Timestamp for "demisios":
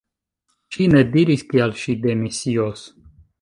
2.07-2.89